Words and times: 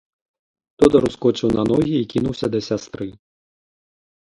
Тодар 0.83 1.03
ускочыў 1.09 1.49
на 1.59 1.63
ногі 1.71 1.95
і 1.99 2.09
кінуўся 2.15 2.51
да 2.57 2.65
сястры. 2.71 3.07